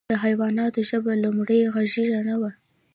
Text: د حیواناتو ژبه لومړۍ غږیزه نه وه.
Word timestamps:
د 0.09 0.13
حیواناتو 0.23 0.79
ژبه 0.89 1.13
لومړۍ 1.23 1.59
غږیزه 1.73 2.19
نه 2.29 2.35
وه. 2.41 2.51